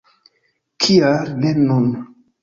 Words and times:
Kial 0.85 1.29
ne 1.43 1.51
nun! 1.67 1.85